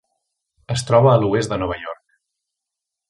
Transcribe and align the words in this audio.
Es 0.75 0.83
troba 0.87 1.11
a 1.11 1.19
l'Oest 1.25 1.53
de 1.53 1.59
Nova 1.65 1.77
York. 1.83 2.05